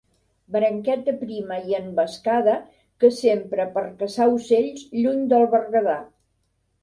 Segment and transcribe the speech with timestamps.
[0.53, 2.55] Branqueta prima i envescada
[3.03, 5.99] que s'empra per a caçar ocells lluny del Berguedà.